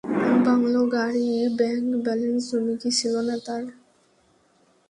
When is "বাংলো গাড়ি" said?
0.45-1.27